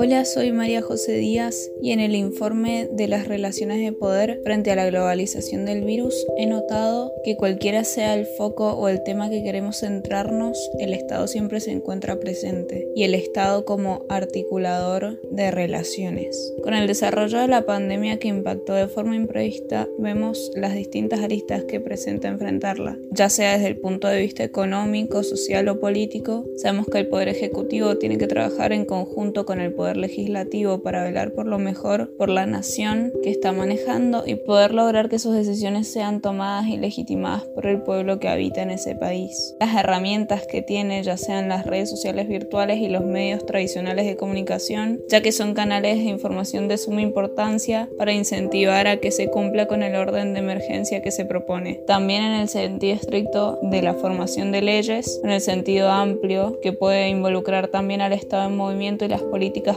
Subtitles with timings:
[0.00, 4.70] Hola, soy María José Díaz y en el informe de las relaciones de poder frente
[4.70, 9.28] a la globalización del virus he notado que cualquiera sea el foco o el tema
[9.28, 15.50] que queremos centrarnos, el Estado siempre se encuentra presente y el Estado como articulador de
[15.50, 16.54] relaciones.
[16.62, 21.64] Con el desarrollo de la pandemia que impactó de forma imprevista, vemos las distintas aristas
[21.64, 26.46] que presenta enfrentarla, ya sea desde el punto de vista económico, social o político.
[26.56, 31.04] Sabemos que el Poder Ejecutivo tiene que trabajar en conjunto con el Poder legislativo para
[31.04, 35.34] velar por lo mejor por la nación que está manejando y poder lograr que sus
[35.34, 39.54] decisiones sean tomadas y legitimadas por el pueblo que habita en ese país.
[39.60, 44.16] Las herramientas que tiene, ya sean las redes sociales virtuales y los medios tradicionales de
[44.16, 49.28] comunicación, ya que son canales de información de suma importancia para incentivar a que se
[49.28, 51.80] cumpla con el orden de emergencia que se propone.
[51.86, 56.72] También en el sentido estricto de la formación de leyes, en el sentido amplio que
[56.72, 59.22] puede involucrar también al Estado en movimiento y las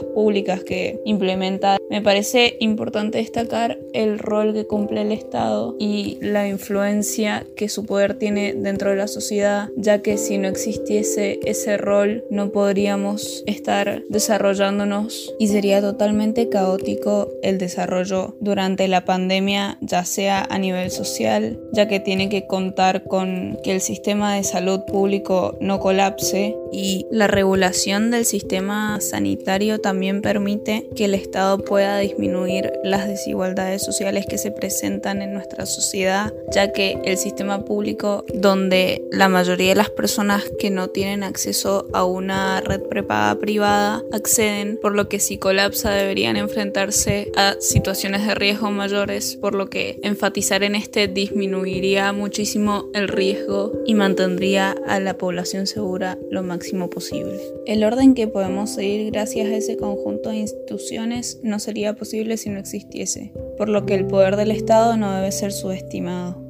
[0.04, 1.78] políticas públicas que implementa.
[1.90, 7.84] Me parece importante destacar el rol que cumple el Estado y la influencia que su
[7.84, 13.42] poder tiene dentro de la sociedad, ya que si no existiese ese rol no podríamos
[13.46, 20.90] estar desarrollándonos y sería totalmente caótico el desarrollo durante la pandemia, ya sea a nivel
[20.90, 26.56] social, ya que tiene que contar con que el sistema de salud público no colapse
[26.72, 33.06] y la regulación del sistema sanitario también también permite que el Estado pueda disminuir las
[33.06, 39.28] desigualdades sociales que se presentan en nuestra sociedad, ya que el sistema público donde la
[39.28, 44.94] mayoría de las personas que no tienen acceso a una red prepaga privada acceden, por
[44.94, 50.62] lo que si colapsa deberían enfrentarse a situaciones de riesgo mayores, por lo que enfatizar
[50.62, 57.38] en este disminuiría muchísimo el riesgo y mantendría a la población segura lo máximo posible.
[57.66, 62.48] El orden que podemos seguir gracias a ese conjunto de instituciones no sería posible si
[62.48, 66.40] no existiese, por lo que el poder del Estado no debe ser subestimado.